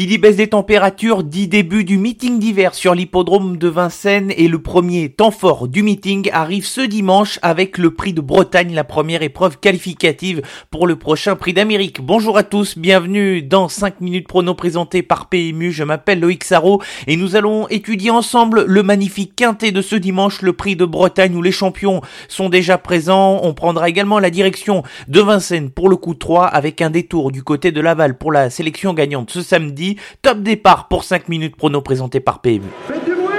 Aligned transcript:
Qui 0.00 0.06
dit 0.06 0.16
baisse 0.16 0.36
des 0.36 0.46
températures 0.46 1.22
dit 1.22 1.46
début 1.46 1.84
du 1.84 1.98
meeting 1.98 2.38
d'hiver 2.38 2.74
sur 2.74 2.94
l'hippodrome 2.94 3.58
de 3.58 3.68
Vincennes 3.68 4.32
et 4.34 4.48
le 4.48 4.58
premier 4.58 5.10
temps 5.10 5.30
fort 5.30 5.68
du 5.68 5.82
meeting 5.82 6.30
arrive 6.32 6.64
ce 6.64 6.80
dimanche 6.80 7.38
avec 7.42 7.76
le 7.76 7.90
prix 7.90 8.14
de 8.14 8.22
Bretagne, 8.22 8.72
la 8.72 8.84
première 8.84 9.20
épreuve 9.20 9.58
qualificative 9.58 10.40
pour 10.70 10.86
le 10.86 10.96
prochain 10.96 11.36
prix 11.36 11.52
d'Amérique. 11.52 12.00
Bonjour 12.00 12.38
à 12.38 12.44
tous, 12.44 12.78
bienvenue 12.78 13.42
dans 13.42 13.68
5 13.68 14.00
minutes 14.00 14.26
prono 14.26 14.54
présenté 14.54 15.02
par 15.02 15.28
PMU. 15.28 15.70
Je 15.70 15.84
m'appelle 15.84 16.20
Loïc 16.20 16.44
Sarro 16.44 16.80
et 17.06 17.18
nous 17.18 17.36
allons 17.36 17.68
étudier 17.68 18.10
ensemble 18.10 18.64
le 18.66 18.82
magnifique 18.82 19.36
quintet 19.36 19.70
de 19.70 19.82
ce 19.82 19.96
dimanche, 19.96 20.40
le 20.40 20.54
prix 20.54 20.76
de 20.76 20.86
Bretagne 20.86 21.36
où 21.36 21.42
les 21.42 21.52
champions 21.52 22.00
sont 22.26 22.48
déjà 22.48 22.78
présents. 22.78 23.40
On 23.42 23.52
prendra 23.52 23.90
également 23.90 24.18
la 24.18 24.30
direction 24.30 24.82
de 25.08 25.20
Vincennes 25.20 25.68
pour 25.68 25.90
le 25.90 25.96
coup 25.96 26.14
3 26.14 26.46
avec 26.46 26.80
un 26.80 26.88
détour 26.88 27.32
du 27.32 27.42
côté 27.42 27.70
de 27.70 27.82
Laval 27.82 28.16
pour 28.16 28.32
la 28.32 28.48
sélection 28.48 28.94
gagnante 28.94 29.30
ce 29.30 29.42
samedi 29.42 29.89
Top 30.22 30.42
départ 30.42 30.88
pour 30.88 31.04
5 31.04 31.28
minutes 31.28 31.56
prono 31.56 31.80
présenté 31.80 32.20
par 32.20 32.40
PMU. 32.40 32.62
Faites 32.86 33.04
du 33.04 33.14
bruit 33.14 33.34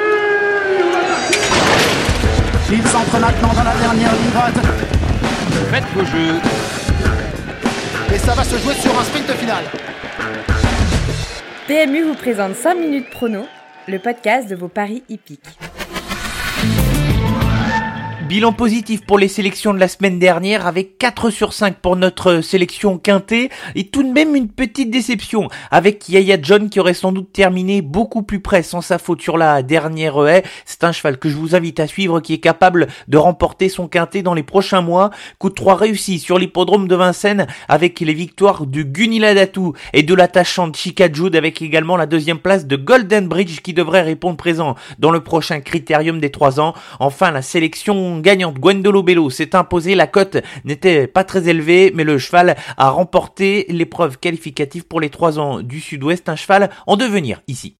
Il 2.71 2.83
s'entre 2.87 3.19
maintenant 3.19 3.53
dans 3.53 3.63
la 3.63 3.75
dernière 3.75 4.13
ligne 4.13 4.31
Faites 5.71 5.83
vos 5.93 6.05
jeux. 6.05 6.39
Et 8.13 8.17
ça 8.17 8.33
va 8.33 8.43
se 8.43 8.57
jouer 8.57 8.73
sur 8.73 8.97
un 8.99 9.03
sprint 9.03 9.31
final. 9.31 9.63
PMU 11.67 12.03
vous 12.03 12.15
présente 12.15 12.55
5 12.55 12.75
minutes 12.75 13.09
prono, 13.09 13.45
le 13.87 13.99
podcast 13.99 14.49
de 14.49 14.55
vos 14.55 14.67
paris 14.67 15.03
hippiques. 15.07 15.57
Bilan 18.31 18.53
positif 18.53 19.05
pour 19.05 19.19
les 19.19 19.27
sélections 19.27 19.73
de 19.73 19.79
la 19.79 19.89
semaine 19.89 20.17
dernière 20.17 20.65
avec 20.65 20.97
4 20.97 21.31
sur 21.31 21.51
5 21.51 21.75
pour 21.81 21.97
notre 21.97 22.39
sélection 22.39 22.97
quintée 22.97 23.49
et 23.75 23.87
tout 23.87 24.03
de 24.03 24.07
même 24.07 24.37
une 24.37 24.47
petite 24.47 24.89
déception 24.89 25.49
avec 25.69 26.07
Yaya 26.07 26.37
John 26.41 26.69
qui 26.69 26.79
aurait 26.79 26.93
sans 26.93 27.11
doute 27.11 27.33
terminé 27.33 27.81
beaucoup 27.81 28.23
plus 28.23 28.39
près 28.39 28.63
sans 28.63 28.79
sa 28.79 28.99
faute 28.99 29.21
sur 29.21 29.37
la 29.37 29.63
dernière 29.63 30.15
haie. 30.25 30.43
C'est 30.63 30.85
un 30.85 30.93
cheval 30.93 31.17
que 31.17 31.27
je 31.27 31.35
vous 31.35 31.57
invite 31.57 31.81
à 31.81 31.87
suivre 31.87 32.21
qui 32.21 32.33
est 32.33 32.37
capable 32.37 32.87
de 33.09 33.17
remporter 33.17 33.67
son 33.67 33.89
quintet 33.89 34.21
dans 34.21 34.33
les 34.33 34.43
prochains 34.43 34.79
mois. 34.79 35.09
Coup 35.37 35.49
de 35.49 35.55
3 35.55 35.75
réussi 35.75 36.17
sur 36.17 36.39
l'hippodrome 36.39 36.87
de 36.87 36.95
Vincennes 36.95 37.47
avec 37.67 37.99
les 37.99 38.13
victoires 38.13 38.65
du 38.65 38.85
Guniladatu 38.85 39.73
et 39.91 40.03
de 40.03 40.13
l'attachante 40.13 40.77
Chica 40.77 41.11
Jude 41.11 41.35
avec 41.35 41.61
également 41.61 41.97
la 41.97 42.05
deuxième 42.05 42.39
place 42.39 42.65
de 42.65 42.77
Golden 42.77 43.27
Bridge 43.27 43.59
qui 43.59 43.73
devrait 43.73 44.03
répondre 44.03 44.37
présent 44.37 44.75
dans 44.99 45.11
le 45.11 45.19
prochain 45.19 45.59
critérium 45.59 46.21
des 46.21 46.31
3 46.31 46.61
ans. 46.61 46.73
Enfin 47.01 47.31
la 47.31 47.41
sélection 47.41 48.20
gagnante 48.21 48.59
Gwendolo 48.59 49.03
Bello 49.03 49.29
s'est 49.29 49.55
imposée. 49.55 49.95
La 49.95 50.07
cote 50.07 50.37
n'était 50.63 51.07
pas 51.07 51.23
très 51.23 51.49
élevée, 51.49 51.91
mais 51.93 52.03
le 52.03 52.17
cheval 52.17 52.55
a 52.77 52.89
remporté 52.89 53.65
l'épreuve 53.69 54.17
qualificative 54.19 54.85
pour 54.85 55.01
les 55.01 55.09
3 55.09 55.39
ans 55.39 55.61
du 55.61 55.79
Sud-Ouest. 55.79 56.29
Un 56.29 56.35
cheval 56.35 56.69
en 56.87 56.95
devenir 56.95 57.41
ici. 57.47 57.75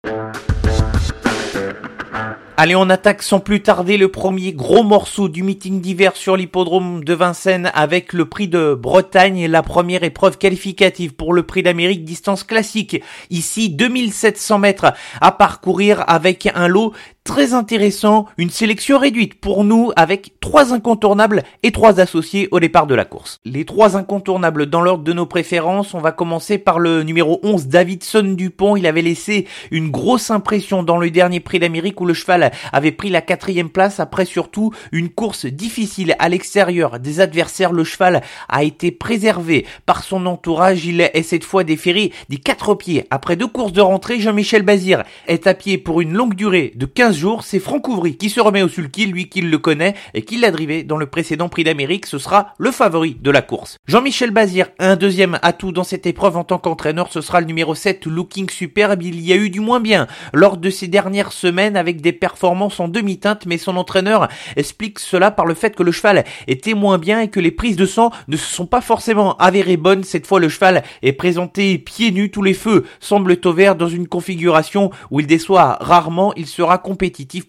Allez, 2.64 2.76
on 2.76 2.92
attaque 2.92 3.24
sans 3.24 3.40
plus 3.40 3.64
tarder 3.64 3.98
le 3.98 4.10
premier 4.10 4.54
gros 4.54 4.84
morceau 4.84 5.30
du 5.30 5.42
meeting 5.42 5.82
d'hiver 5.82 6.16
sur 6.16 6.38
l'hippodrome 6.38 7.04
de 7.04 7.14
Vincennes 7.16 7.72
avec 7.74 8.14
le 8.14 8.26
prix 8.26 8.48
de 8.48 8.76
Bretagne, 8.76 9.48
la 9.48 9.64
première 9.64 10.04
épreuve 10.04 10.38
qualificative 10.38 11.16
pour 11.16 11.34
le 11.34 11.42
prix 11.42 11.64
d'Amérique 11.64 12.06
distance 12.06 12.44
classique. 12.44 13.02
Ici, 13.32 13.70
2700 13.72 14.60
mètres 14.60 14.94
à 15.22 15.32
parcourir 15.32 16.04
avec 16.08 16.50
un 16.54 16.68
lot 16.68 16.94
très 17.24 17.54
intéressant, 17.54 18.26
une 18.38 18.50
sélection 18.50 18.98
réduite 18.98 19.40
pour 19.40 19.64
nous 19.64 19.92
avec 19.96 20.40
trois 20.40 20.74
incontournables 20.74 21.44
et 21.64 21.72
trois 21.72 22.00
associés 22.00 22.48
au 22.52 22.60
départ 22.60 22.88
de 22.88 22.96
la 22.96 23.06
course. 23.06 23.40
Les 23.46 23.64
trois 23.64 23.96
incontournables 23.96 24.66
dans 24.66 24.82
l'ordre 24.82 25.04
de 25.04 25.14
nos 25.14 25.28
préférences, 25.28 25.94
on 25.94 26.00
va 26.00 26.12
commencer 26.12 26.58
par 26.58 26.80
le 26.80 27.04
numéro 27.04 27.40
11 27.44 27.68
Davidson 27.68 28.34
Dupont, 28.36 28.76
il 28.76 28.88
avait 28.88 29.04
laissé 29.04 29.48
une 29.70 29.92
grosse 29.92 30.32
impression 30.32 30.84
dans 30.84 30.98
le 30.98 31.12
dernier 31.12 31.40
prix 31.40 31.60
d'Amérique 31.60 32.02
où 32.02 32.06
le 32.06 32.14
cheval 32.14 32.52
avait 32.74 32.92
pris 32.92 33.10
la 33.10 33.22
quatrième 33.22 33.70
place 33.70 34.00
après 34.00 34.26
surtout 34.26 34.72
une 34.92 35.10
course 35.10 35.46
difficile 35.46 36.16
à 36.20 36.28
l'extérieur 36.28 37.00
des 37.00 37.20
adversaires, 37.20 37.72
le 37.72 37.84
cheval 37.84 38.24
a 38.50 38.64
été 38.64 38.92
préservé 38.92 39.66
par 39.86 40.04
son 40.04 40.26
entourage, 40.26 40.86
il 40.86 41.02
est 41.02 41.24
cette 41.24 41.44
fois 41.44 41.64
déféré 41.64 42.12
des 42.30 42.38
quatre 42.38 42.74
pieds. 42.74 43.06
Après 43.12 43.36
deux 43.36 43.48
courses 43.48 43.74
de 43.74 43.82
rentrée, 43.82 44.20
Jean-Michel 44.20 44.64
Bazir 44.64 45.04
est 45.28 45.46
à 45.46 45.54
pied 45.54 45.78
pour 45.78 46.02
une 46.02 46.14
longue 46.14 46.36
durée 46.36 46.74
de 46.76 46.86
15 46.86 47.11
jours, 47.14 47.44
c'est 47.44 47.60
Franck 47.60 47.88
Ouvry 47.88 48.18
qui 48.18 48.30
se 48.30 48.40
remet 48.40 48.62
au 48.62 48.68
sulky, 48.68 49.06
lui 49.06 49.30
qui 49.30 49.42
le 49.42 49.58
connaît 49.58 49.96
et 50.14 50.24
qui 50.24 50.38
l'a 50.38 50.52
drivé 50.52 50.84
dans 50.84 50.98
le 50.98 51.06
précédent 51.06 51.50
prix 51.50 51.64
d'Amérique, 51.64 52.06
ce 52.06 52.18
sera 52.18 52.54
le 52.58 52.72
favori 52.72 53.18
de 53.20 53.32
la 53.32 53.42
course. 53.42 53.78
Jean-Michel 53.88 54.32
Bazir, 54.32 54.68
un 54.80 54.96
deuxième 54.96 55.40
atout 55.42 55.72
dans 55.72 55.84
cette 55.84 56.06
épreuve 56.06 56.38
en 56.38 56.44
tant 56.44 56.58
qu'entraîneur, 56.58 57.12
ce 57.12 57.22
sera 57.22 57.42
le 57.42 57.48
numéro 57.48 57.76
7, 57.76 58.06
Looking 58.06 58.50
Superbe, 58.50 59.04
il 59.04 59.22
y 59.22 59.34
a 59.34 59.36
eu 59.36 59.50
du 59.50 59.60
moins 59.60 59.80
bien 59.80 60.08
lors 60.34 60.58
de 60.58 60.70
ces 60.70 60.88
dernières 60.88 61.32
semaines 61.32 61.78
avec 61.78 62.02
des 62.02 62.14
performances 62.14 62.80
en 62.80 62.88
demi-teinte, 62.88 63.46
mais 63.46 63.58
son 63.58 63.78
entraîneur 63.78 64.28
explique 64.56 65.00
cela 65.00 65.32
par 65.32 65.46
le 65.46 65.54
fait 65.54 65.76
que 65.76 65.84
le 65.84 65.92
cheval 65.92 66.24
était 66.48 66.74
moins 66.74 66.98
bien 66.98 67.22
et 67.22 67.30
que 67.30 67.40
les 67.40 67.52
prises 67.52 67.76
de 67.76 67.86
sang 67.86 68.12
ne 68.28 68.38
se 68.38 68.54
sont 68.54 68.66
pas 68.66 68.82
forcément 68.82 69.36
avérées 69.38 69.78
bonnes. 69.78 70.04
Cette 70.04 70.28
fois, 70.28 70.40
le 70.40 70.50
cheval 70.50 70.84
est 71.02 71.14
présenté 71.14 71.78
pieds 71.78 72.12
nus, 72.12 72.32
tous 72.32 72.44
les 72.44 72.54
feux 72.54 72.86
semblent 73.00 73.38
au 73.44 73.54
vert 73.54 73.76
dans 73.76 73.88
une 73.88 74.08
configuration 74.08 74.92
où 75.10 75.20
il 75.20 75.28
déçoit 75.28 75.78
rarement, 75.82 76.34
il 76.36 76.48
sera 76.48 76.78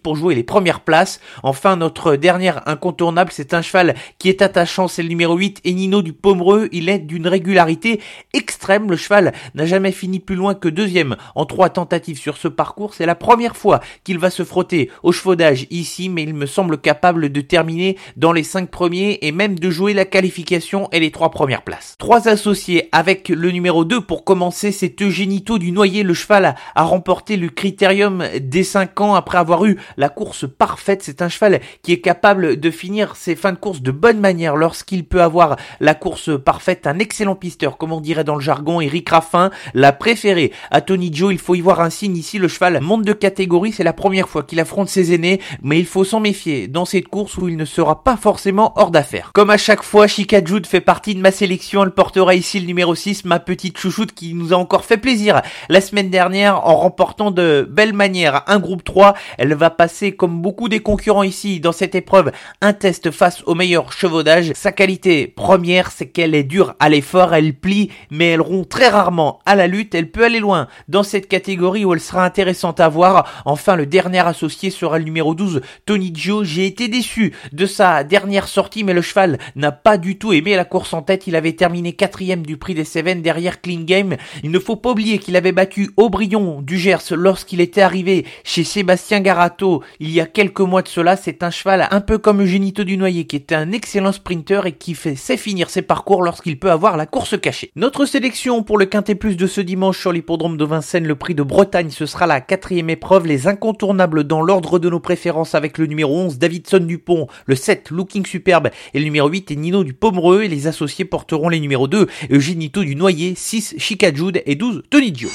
pour 0.01 0.15
jouer 0.15 0.33
les 0.33 0.43
premières 0.43 0.79
places. 0.79 1.19
Enfin, 1.43 1.75
notre 1.75 2.15
dernière 2.15 2.67
incontournable, 2.67 3.31
c'est 3.31 3.53
un 3.53 3.61
cheval 3.61 3.93
qui 4.17 4.29
est 4.29 4.41
attachant, 4.41 4.87
c'est 4.87 5.03
le 5.03 5.09
numéro 5.09 5.35
8, 5.35 5.61
Enino 5.65 6.01
du 6.01 6.13
Pomereux. 6.13 6.69
Il 6.71 6.89
est 6.89 6.99
d'une 6.99 7.27
régularité 7.27 8.01
extrême. 8.33 8.89
Le 8.89 8.97
cheval 8.97 9.33
n'a 9.53 9.65
jamais 9.65 9.91
fini 9.91 10.19
plus 10.19 10.35
loin 10.35 10.55
que 10.55 10.67
deuxième 10.67 11.15
en 11.35 11.45
trois 11.45 11.69
tentatives 11.69 12.17
sur 12.17 12.37
ce 12.37 12.47
parcours. 12.47 12.93
C'est 12.95 13.05
la 13.05 13.15
première 13.15 13.55
fois 13.55 13.79
qu'il 14.03 14.17
va 14.17 14.29
se 14.29 14.43
frotter 14.43 14.89
au 15.03 15.11
chevaudage 15.11 15.67
ici, 15.69 16.09
mais 16.09 16.23
il 16.23 16.33
me 16.33 16.45
semble 16.45 16.79
capable 16.79 17.31
de 17.31 17.41
terminer 17.41 17.97
dans 18.17 18.31
les 18.31 18.43
cinq 18.43 18.69
premiers 18.71 19.19
et 19.21 19.31
même 19.31 19.59
de 19.59 19.69
jouer 19.69 19.93
la 19.93 20.05
qualification 20.05 20.89
et 20.91 20.99
les 20.99 21.11
trois 21.11 21.29
premières 21.29 21.63
places. 21.63 21.95
Trois 21.99 22.27
associés 22.27 22.89
avec 22.91 23.29
le 23.29 23.51
numéro 23.51 23.85
2 23.85 24.01
pour 24.01 24.23
commencer, 24.23 24.71
c'est 24.71 25.01
Eugénito 25.01 25.59
du 25.59 25.71
Noyer. 25.71 26.03
Le 26.03 26.13
cheval 26.13 26.55
a 26.75 26.83
remporté 26.83 27.37
le 27.37 27.49
critérium 27.49 28.23
des 28.39 28.63
5 28.63 28.99
ans 29.01 29.15
après 29.15 29.37
avoir 29.37 29.42
eu 29.65 29.77
la 29.97 30.09
course 30.09 30.45
parfaite. 30.47 31.01
C'est 31.03 31.21
un 31.21 31.29
cheval 31.29 31.59
qui 31.81 31.93
est 31.93 32.01
capable 32.01 32.59
de 32.59 32.71
finir 32.71 33.15
ses 33.15 33.35
fins 33.35 33.51
de 33.51 33.57
course 33.57 33.81
de 33.81 33.91
bonne 33.91 34.19
manière 34.19 34.55
lorsqu'il 34.55 35.05
peut 35.05 35.21
avoir 35.21 35.55
la 35.79 35.93
course 35.95 36.31
parfaite. 36.39 36.87
Un 36.87 36.99
excellent 36.99 37.35
pisteur, 37.35 37.77
comme 37.77 37.91
on 37.91 38.01
dirait 38.01 38.23
dans 38.23 38.35
le 38.35 38.41
jargon. 38.41 38.81
Eric 38.81 39.09
Raffin 39.09 39.51
l'a 39.73 39.91
préféré 39.91 40.51
à 40.71 40.81
Tony 40.81 41.13
Joe. 41.13 41.33
Il 41.33 41.39
faut 41.39 41.55
y 41.55 41.61
voir 41.61 41.81
un 41.81 41.89
signe 41.89 42.17
ici. 42.17 42.37
Le 42.37 42.47
cheval 42.47 42.79
monte 42.81 43.03
de 43.03 43.13
catégorie. 43.13 43.71
C'est 43.71 43.83
la 43.83 43.93
première 43.93 44.29
fois 44.29 44.43
qu'il 44.43 44.59
affronte 44.59 44.89
ses 44.89 45.13
aînés, 45.13 45.39
mais 45.61 45.79
il 45.79 45.85
faut 45.85 46.03
s'en 46.03 46.19
méfier 46.19 46.67
dans 46.67 46.85
cette 46.85 47.07
course 47.07 47.37
où 47.37 47.47
il 47.47 47.57
ne 47.57 47.65
sera 47.65 48.03
pas 48.03 48.17
forcément 48.17 48.73
hors 48.75 48.91
d'affaire. 48.91 49.31
Comme 49.33 49.49
à 49.49 49.57
chaque 49.57 49.83
fois, 49.83 50.07
Chica 50.07 50.43
Jude 50.43 50.67
fait 50.67 50.81
partie 50.81 51.15
de 51.15 51.21
ma 51.21 51.31
sélection. 51.31 51.83
Elle 51.83 51.91
portera 51.91 52.35
ici 52.35 52.59
le 52.59 52.65
numéro 52.65 52.95
6, 52.95 53.25
ma 53.25 53.39
petite 53.39 53.77
chouchoute 53.77 54.13
qui 54.13 54.33
nous 54.33 54.53
a 54.53 54.57
encore 54.57 54.85
fait 54.85 54.97
plaisir 54.97 55.41
la 55.69 55.81
semaine 55.81 56.09
dernière 56.09 56.65
en 56.67 56.75
remportant 56.75 57.31
de 57.31 57.67
belle 57.69 57.93
manière 57.93 58.43
un 58.47 58.59
groupe 58.59 58.83
3. 58.83 59.13
Elle 59.37 59.53
va 59.53 59.69
passer 59.69 60.13
comme 60.13 60.41
beaucoup 60.41 60.69
des 60.69 60.79
concurrents 60.79 61.23
ici 61.23 61.59
dans 61.59 61.71
cette 61.71 61.95
épreuve 61.95 62.31
un 62.61 62.73
test 62.73 63.11
face 63.11 63.43
au 63.45 63.55
meilleur 63.55 63.91
chevaudage. 63.91 64.51
Sa 64.55 64.71
qualité 64.71 65.27
première, 65.27 65.91
c'est 65.91 66.07
qu'elle 66.07 66.35
est 66.35 66.43
dure 66.43 66.75
à 66.79 66.89
l'effort, 66.89 67.33
elle 67.33 67.53
plie, 67.53 67.89
mais 68.09 68.31
elle 68.31 68.41
rompt 68.41 68.67
très 68.67 68.89
rarement 68.89 69.39
à 69.45 69.55
la 69.55 69.67
lutte. 69.67 69.95
Elle 69.95 70.11
peut 70.11 70.25
aller 70.25 70.39
loin 70.39 70.67
dans 70.87 71.03
cette 71.03 71.27
catégorie 71.27 71.85
où 71.85 71.93
elle 71.93 71.99
sera 71.99 72.25
intéressante 72.25 72.79
à 72.79 72.89
voir. 72.89 73.43
Enfin, 73.45 73.75
le 73.75 73.85
dernier 73.85 74.25
associé 74.25 74.69
sera 74.69 74.97
le 74.97 75.05
numéro 75.05 75.35
12, 75.35 75.61
Tony 75.85 76.11
Gio. 76.13 76.43
J'ai 76.43 76.65
été 76.65 76.87
déçu 76.87 77.33
de 77.51 77.65
sa 77.65 78.03
dernière 78.03 78.47
sortie, 78.47 78.83
mais 78.83 78.93
le 78.93 79.01
cheval 79.01 79.39
n'a 79.55 79.71
pas 79.71 79.97
du 79.97 80.17
tout 80.17 80.33
aimé 80.33 80.55
la 80.55 80.65
course 80.65 80.93
en 80.93 81.01
tête. 81.01 81.27
Il 81.27 81.35
avait 81.35 81.53
terminé 81.53 81.93
quatrième 81.93 82.45
du 82.45 82.57
prix 82.57 82.73
des 82.73 82.83
Cévennes 82.83 83.21
derrière 83.21 83.61
Clean 83.61 83.81
Game. 83.81 84.15
Il 84.43 84.51
ne 84.51 84.59
faut 84.59 84.75
pas 84.75 84.91
oublier 84.91 85.17
qu'il 85.17 85.35
avait 85.35 85.51
battu 85.51 85.91
Aubryon 85.97 86.61
du 86.61 86.77
Gers 86.77 87.11
lorsqu'il 87.11 87.61
était 87.61 87.81
arrivé 87.81 88.25
chez 88.43 88.63
Sébastien 88.63 89.21
Garato 89.23 89.81
il 89.99 90.11
y 90.11 90.19
a 90.19 90.25
quelques 90.27 90.59
mois 90.59 90.81
de 90.81 90.87
cela. 90.87 91.15
C'est 91.15 91.41
un 91.41 91.49
cheval 91.49 91.87
un 91.89 92.01
peu 92.01 92.17
comme 92.17 92.41
Eugénito 92.41 92.83
du 92.83 92.97
Noyer 92.97 93.25
qui 93.25 93.35
est 93.35 93.51
un 93.51 93.71
excellent 93.71 94.11
sprinter 94.11 94.67
et 94.67 94.73
qui 94.73 94.93
fait 94.93 95.15
sait 95.15 95.37
finir 95.37 95.69
ses 95.69 95.81
parcours 95.81 96.21
lorsqu'il 96.21 96.59
peut 96.59 96.71
avoir 96.71 96.97
la 96.97 97.05
course 97.05 97.39
cachée. 97.39 97.71
Notre 97.75 98.05
sélection 98.05 98.63
pour 98.63 98.77
le 98.77 98.85
Quintet 98.85 99.15
Plus 99.15 99.37
de 99.37 99.47
ce 99.47 99.61
dimanche 99.61 99.99
sur 99.99 100.11
l'hippodrome 100.11 100.57
de 100.57 100.65
Vincennes, 100.65 101.07
le 101.07 101.15
prix 101.15 101.33
de 101.33 101.43
Bretagne, 101.43 101.89
ce 101.89 102.05
sera 102.05 102.27
la 102.27 102.41
quatrième 102.41 102.89
épreuve, 102.89 103.25
les 103.25 103.47
incontournables 103.47 104.25
dans 104.25 104.41
l'ordre 104.41 104.79
de 104.79 104.89
nos 104.89 104.99
préférences 104.99 105.55
avec 105.55 105.77
le 105.77 105.87
numéro 105.87 106.15
11 106.15 106.37
Davidson 106.37 106.79
Dupont, 106.79 107.27
le 107.45 107.55
7 107.55 107.89
Looking 107.89 108.25
Superbe 108.25 108.69
et 108.93 108.99
le 108.99 109.05
numéro 109.05 109.29
8 109.29 109.51
est 109.51 109.55
Nino 109.55 109.83
du 109.83 109.93
Pomereux 109.93 110.43
et 110.43 110.49
les 110.49 110.67
associés 110.67 111.05
porteront 111.05 111.49
les 111.49 111.59
numéros 111.59 111.87
2 111.87 112.07
Eugénito 112.31 112.83
du 112.83 112.95
Noyer, 112.95 113.33
6 113.35 113.75
Chica 113.77 114.13
Jude 114.13 114.41
et 114.45 114.55
12 114.55 114.83
Tony 114.89 115.13
Gio. 115.15 115.29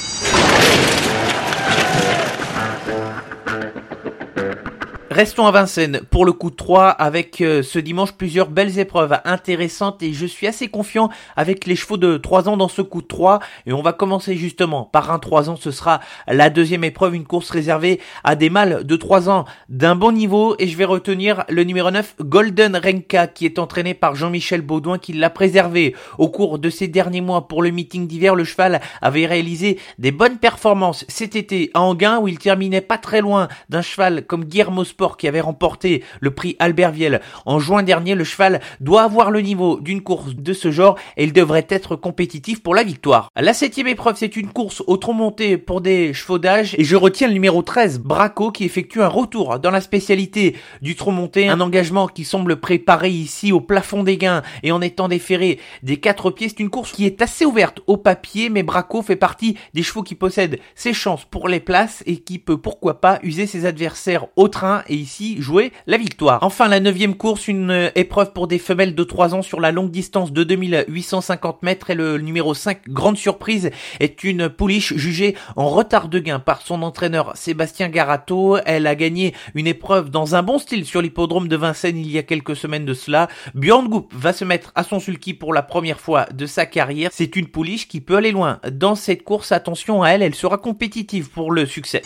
Restons 5.19 5.47
à 5.47 5.51
Vincennes 5.51 5.99
pour 6.11 6.23
le 6.23 6.31
coup 6.31 6.49
de 6.49 6.55
3 6.55 6.87
avec 6.87 7.41
euh, 7.41 7.61
ce 7.61 7.77
dimanche 7.77 8.13
plusieurs 8.13 8.47
belles 8.47 8.79
épreuves 8.79 9.19
intéressantes 9.25 10.01
et 10.01 10.13
je 10.13 10.25
suis 10.25 10.47
assez 10.47 10.69
confiant 10.69 11.09
avec 11.35 11.65
les 11.65 11.75
chevaux 11.75 11.97
de 11.97 12.15
3 12.15 12.47
ans 12.47 12.55
dans 12.55 12.69
ce 12.69 12.81
coup 12.81 13.01
de 13.01 13.07
3 13.07 13.41
et 13.65 13.73
on 13.73 13.81
va 13.81 13.91
commencer 13.91 14.37
justement 14.37 14.85
par 14.85 15.11
un 15.11 15.19
3 15.19 15.49
ans, 15.49 15.57
ce 15.57 15.71
sera 15.71 15.99
la 16.29 16.49
deuxième 16.49 16.85
épreuve, 16.85 17.15
une 17.15 17.25
course 17.25 17.49
réservée 17.49 17.99
à 18.23 18.37
des 18.37 18.49
mâles 18.49 18.85
de 18.85 18.95
3 18.95 19.29
ans 19.29 19.43
d'un 19.67 19.97
bon 19.97 20.13
niveau. 20.13 20.55
Et 20.57 20.67
je 20.67 20.77
vais 20.77 20.85
retenir 20.85 21.43
le 21.49 21.65
numéro 21.65 21.91
9 21.91 22.15
Golden 22.21 22.77
Renka 22.77 23.27
qui 23.27 23.45
est 23.45 23.59
entraîné 23.59 23.95
par 23.95 24.15
Jean-Michel 24.15 24.61
Baudouin 24.61 24.99
qui 24.99 25.11
l'a 25.11 25.29
préservé 25.29 25.97
au 26.17 26.29
cours 26.29 26.59
de 26.59 26.69
ces 26.69 26.87
derniers 26.87 27.19
mois 27.19 27.49
pour 27.49 27.61
le 27.61 27.71
meeting 27.71 28.07
d'hiver. 28.07 28.35
Le 28.35 28.45
cheval 28.45 28.79
avait 29.01 29.25
réalisé 29.25 29.79
des 29.97 30.13
bonnes 30.13 30.37
performances 30.37 31.03
cet 31.09 31.35
été 31.35 31.71
à 31.73 31.81
Anguin 31.81 32.19
où 32.19 32.29
il 32.29 32.39
terminait 32.39 32.79
pas 32.79 32.97
très 32.97 33.19
loin 33.19 33.49
d'un 33.67 33.81
cheval 33.81 34.25
comme 34.25 34.45
Guillermo 34.45 34.85
Sport 34.85 35.08
qui 35.17 35.27
avait 35.27 35.41
remporté 35.41 36.03
le 36.19 36.31
prix 36.31 36.55
Albert 36.59 36.91
Viel 36.91 37.21
en 37.45 37.59
juin 37.59 37.83
dernier. 37.83 38.15
Le 38.15 38.23
cheval 38.23 38.59
doit 38.79 39.03
avoir 39.03 39.31
le 39.31 39.41
niveau 39.41 39.79
d'une 39.79 40.01
course 40.01 40.35
de 40.35 40.53
ce 40.53 40.71
genre 40.71 40.97
et 41.17 41.23
il 41.23 41.33
devrait 41.33 41.67
être 41.69 41.95
compétitif 41.95 42.61
pour 42.61 42.75
la 42.75 42.83
victoire. 42.83 43.29
La 43.35 43.53
septième 43.53 43.87
épreuve, 43.87 44.15
c'est 44.17 44.35
une 44.35 44.49
course 44.49 44.83
au 44.87 44.97
tronc 44.97 45.13
monté 45.13 45.57
pour 45.57 45.81
des 45.81 46.13
chevaux 46.13 46.39
d'âge 46.39 46.75
et 46.77 46.83
je 46.83 46.95
retiens 46.95 47.27
le 47.27 47.33
numéro 47.33 47.61
13, 47.61 47.99
Braco, 47.99 48.51
qui 48.51 48.65
effectue 48.65 49.01
un 49.01 49.07
retour 49.07 49.59
dans 49.59 49.71
la 49.71 49.81
spécialité 49.81 50.55
du 50.81 50.95
tronc 50.95 51.11
monté, 51.11 51.47
un 51.47 51.61
engagement 51.61 52.07
qui 52.07 52.23
semble 52.23 52.57
préparé 52.57 53.09
ici 53.09 53.51
au 53.51 53.61
plafond 53.61 54.03
des 54.03 54.17
gains 54.17 54.41
et 54.63 54.71
en 54.71 54.81
étant 54.81 55.07
déféré 55.07 55.59
des 55.83 55.97
quatre 55.97 56.31
pieds. 56.31 56.49
C'est 56.49 56.59
une 56.59 56.69
course 56.69 56.91
qui 56.91 57.05
est 57.05 57.21
assez 57.21 57.45
ouverte 57.45 57.81
au 57.87 57.97
papier, 57.97 58.49
mais 58.49 58.63
Braco 58.63 59.01
fait 59.01 59.15
partie 59.15 59.57
des 59.73 59.83
chevaux 59.83 60.03
qui 60.03 60.15
possèdent 60.15 60.59
ses 60.75 60.93
chances 60.93 61.25
pour 61.25 61.47
les 61.47 61.59
places 61.59 62.03
et 62.05 62.17
qui 62.17 62.39
peut 62.39 62.57
pourquoi 62.57 63.01
pas 63.01 63.19
user 63.23 63.47
ses 63.47 63.65
adversaires 63.65 64.27
au 64.35 64.47
train 64.47 64.83
et 64.87 64.95
ici 64.99 65.41
jouer 65.41 65.71
la 65.87 65.97
victoire. 65.97 66.39
Enfin, 66.43 66.67
la 66.67 66.79
neuvième 66.79 67.15
course, 67.15 67.47
une 67.47 67.71
euh, 67.71 67.89
épreuve 67.95 68.33
pour 68.33 68.47
des 68.47 68.59
femelles 68.59 68.95
de 68.95 69.03
3 69.03 69.35
ans 69.35 69.41
sur 69.41 69.59
la 69.59 69.71
longue 69.71 69.91
distance 69.91 70.31
de 70.31 70.43
2850 70.43 71.63
mètres 71.63 71.89
et 71.89 71.95
le 71.95 72.17
numéro 72.17 72.53
5, 72.53 72.89
grande 72.89 73.17
surprise, 73.17 73.71
est 73.99 74.23
une 74.23 74.49
pouliche 74.49 74.93
jugée 74.95 75.35
en 75.55 75.69
retard 75.69 76.07
de 76.07 76.19
gain 76.19 76.39
par 76.39 76.61
son 76.61 76.81
entraîneur 76.83 77.35
Sébastien 77.35 77.89
Garato. 77.89 78.57
Elle 78.65 78.87
a 78.87 78.95
gagné 78.95 79.33
une 79.55 79.67
épreuve 79.67 80.09
dans 80.09 80.35
un 80.35 80.43
bon 80.43 80.59
style 80.59 80.85
sur 80.85 81.01
l'hippodrome 81.01 81.47
de 81.47 81.55
Vincennes 81.55 81.97
il 81.97 82.11
y 82.11 82.17
a 82.17 82.23
quelques 82.23 82.55
semaines 82.55 82.85
de 82.85 82.93
cela. 82.93 83.27
Björn 83.55 83.87
Goop 83.87 84.13
va 84.13 84.33
se 84.33 84.45
mettre 84.45 84.71
à 84.75 84.83
son 84.83 84.99
sulky 84.99 85.33
pour 85.33 85.53
la 85.53 85.61
première 85.61 85.99
fois 85.99 86.25
de 86.33 86.45
sa 86.45 86.65
carrière. 86.65 87.09
C'est 87.13 87.35
une 87.35 87.47
pouliche 87.47 87.87
qui 87.87 88.01
peut 88.01 88.17
aller 88.17 88.31
loin. 88.31 88.59
Dans 88.71 88.95
cette 88.95 89.23
course, 89.23 89.51
attention 89.51 90.03
à 90.03 90.09
elle, 90.09 90.21
elle 90.21 90.35
sera 90.35 90.57
compétitive 90.57 91.29
pour 91.29 91.51
le 91.51 91.65
succès. 91.65 92.01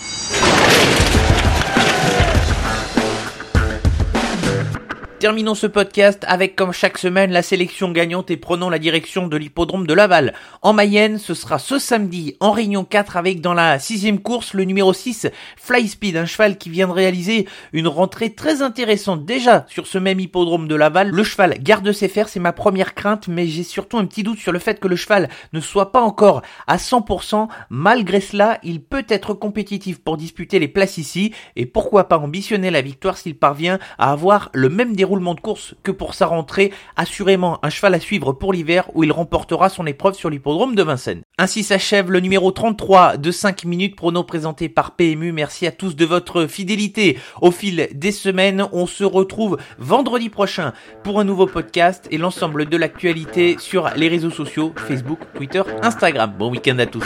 Terminons 5.24 5.56
ce 5.56 5.68
podcast 5.68 6.26
avec 6.28 6.54
comme 6.54 6.74
chaque 6.74 6.98
semaine 6.98 7.32
la 7.32 7.44
sélection 7.44 7.94
gagnante 7.94 8.30
et 8.30 8.36
prenons 8.36 8.70
la 8.70 8.78
direction 8.78 9.30
de 9.30 9.38
l'hippodrome 9.38 9.88
de 9.88 9.94
Laval. 9.94 10.34
En 10.62 10.74
Mayenne, 10.74 11.18
ce 11.18 11.34
sera 11.34 11.60
ce 11.60 11.80
samedi 11.80 12.36
en 12.42 12.52
Réunion 12.52 12.84
4 12.84 13.16
avec 13.16 13.40
dans 13.40 13.54
la 13.54 13.80
sixième 13.80 14.20
course 14.20 14.54
le 14.54 14.66
numéro 14.66 14.92
6 14.92 15.28
Fly 15.56 15.88
Speed, 15.88 16.18
un 16.18 16.26
cheval 16.26 16.58
qui 16.58 16.70
vient 16.70 16.90
de 16.90 16.92
réaliser 16.92 17.48
une 17.72 17.88
rentrée 17.88 18.34
très 18.34 18.62
intéressante 18.62 19.24
déjà 19.24 19.66
sur 19.70 19.88
ce 19.88 19.98
même 19.98 20.20
hippodrome 20.20 20.68
de 20.68 20.76
Laval. 20.76 21.10
Le 21.12 21.24
cheval 21.24 21.58
garde 21.58 21.90
ses 21.94 22.10
fers, 22.10 22.28
c'est 22.28 22.42
ma 22.42 22.52
première 22.52 22.94
crainte, 22.94 23.30
mais 23.30 23.48
j'ai 23.48 23.64
surtout 23.64 24.00
un 24.00 24.06
petit 24.06 24.24
doute 24.24 24.40
sur 24.40 24.52
le 24.52 24.60
fait 24.60 24.82
que 24.82 24.90
le 24.90 24.98
cheval 24.98 25.30
ne 25.54 25.62
soit 25.62 25.94
pas 25.94 26.02
encore 26.02 26.42
à 26.68 26.76
100%. 26.76 27.48
Malgré 27.70 28.20
cela, 28.20 28.60
il 28.62 28.82
peut 28.82 29.06
être 29.08 29.34
compétitif 29.34 30.00
pour 30.00 30.18
disputer 30.18 30.60
les 30.60 30.68
places 30.68 30.98
ici 30.98 31.34
et 31.56 31.66
pourquoi 31.66 32.10
pas 32.10 32.18
ambitionner 32.18 32.72
la 32.72 32.82
victoire 32.82 33.18
s'il 33.18 33.38
parvient 33.38 33.80
à 33.98 34.12
avoir 34.12 34.50
le 34.54 34.68
même 34.68 34.98
de 35.16 35.40
course 35.40 35.76
que 35.84 35.92
pour 35.92 36.14
sa 36.14 36.26
rentrée, 36.26 36.72
assurément 36.96 37.60
un 37.64 37.70
cheval 37.70 37.94
à 37.94 38.00
suivre 38.00 38.34
pour 38.34 38.54
l'hiver 38.54 38.90
où 38.94 39.04
il 39.04 39.12
remportera 39.12 39.70
son 39.70 39.86
épreuve 39.86 40.16
sur 40.16 40.30
l'hippodrome 40.30 40.76
de 40.76 40.84
Vincennes. 40.84 41.22
Ainsi 41.38 41.64
s'achève 41.64 42.12
le 42.12 42.20
numéro 42.20 42.52
33 42.52 43.18
de 43.18 43.32
5 43.32 43.66
minutes 43.66 43.96
prono 43.96 44.24
présenté 44.24 44.70
par 44.70 44.96
PMU. 44.96 45.32
Merci 45.32 45.68
à 45.68 45.72
tous 45.72 45.96
de 45.96 46.06
votre 46.06 46.48
fidélité. 46.48 47.18
Au 47.42 47.52
fil 47.52 47.90
des 47.94 48.12
semaines, 48.12 48.68
on 48.72 48.86
se 48.86 49.04
retrouve 49.04 49.58
vendredi 49.78 50.30
prochain 50.30 50.74
pour 51.04 51.20
un 51.20 51.24
nouveau 51.24 51.46
podcast 51.46 52.08
et 52.12 52.18
l'ensemble 52.18 52.68
de 52.68 52.78
l'actualité 52.78 53.58
sur 53.60 53.90
les 53.96 54.08
réseaux 54.08 54.32
sociaux, 54.32 54.74
Facebook, 54.88 55.20
Twitter, 55.36 55.64
Instagram. 55.82 56.34
Bon 56.38 56.50
week-end 56.52 56.80
à 56.80 56.86
tous. 56.86 57.06